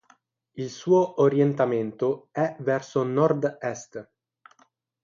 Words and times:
Il 0.55 0.71
suo 0.71 1.21
orientamento 1.21 2.29
è 2.31 2.55
verso 2.61 3.03
nord 3.03 3.59
est. 3.59 4.03